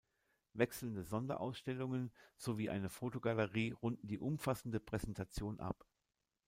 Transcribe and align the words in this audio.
Wechselnde 0.53 1.03
Sonderausstellungen 1.03 2.11
sowie 2.35 2.71
eine 2.71 2.89
Fotogalerie 2.89 3.69
runden 3.73 4.07
die 4.07 4.17
umfassende 4.17 4.79
Präsentation 4.79 5.59
ab. 5.59 5.85